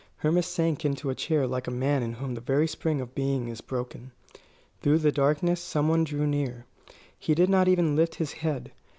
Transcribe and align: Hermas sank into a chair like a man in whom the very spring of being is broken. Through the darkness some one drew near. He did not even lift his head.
Hermas 0.17 0.47
sank 0.47 0.83
into 0.83 1.11
a 1.11 1.13
chair 1.13 1.45
like 1.45 1.67
a 1.67 1.69
man 1.69 2.01
in 2.01 2.13
whom 2.13 2.33
the 2.33 2.41
very 2.41 2.65
spring 2.67 3.01
of 3.01 3.13
being 3.13 3.47
is 3.49 3.61
broken. 3.61 4.11
Through 4.81 4.97
the 4.97 5.11
darkness 5.11 5.61
some 5.61 5.87
one 5.89 6.05
drew 6.05 6.25
near. 6.25 6.65
He 7.19 7.35
did 7.35 7.49
not 7.49 7.67
even 7.67 7.95
lift 7.95 8.15
his 8.15 8.31
head. 8.31 8.71